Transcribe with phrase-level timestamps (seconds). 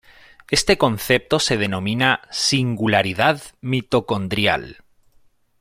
[0.49, 4.77] Este concepto se denomina "Singularidad Mitocondrial".